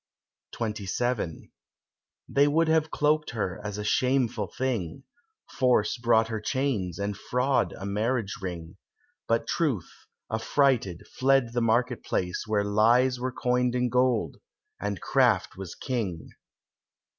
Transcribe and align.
XXVII 0.59 1.51
They 2.27 2.47
would 2.47 2.67
have 2.67 2.89
cloaked 2.89 3.29
her 3.37 3.61
as 3.63 3.77
a 3.77 3.83
shameful 3.83 4.47
thing; 4.47 5.03
Force 5.59 5.95
brought 5.99 6.29
her 6.29 6.41
chains, 6.41 6.97
and 6.97 7.15
Fraud 7.15 7.71
a 7.73 7.85
marriage 7.85 8.33
ring, 8.41 8.77
But 9.27 9.45
Truth, 9.45 9.91
affrighted, 10.31 11.03
fled 11.07 11.53
the 11.53 11.61
market 11.61 12.03
place 12.03 12.45
Where 12.47 12.63
lies 12.63 13.19
were 13.19 13.31
coined 13.31 13.75
in 13.75 13.89
gold, 13.89 14.37
and 14.79 14.99
Craft 14.99 15.55
was 15.55 15.75
king. 15.75 16.29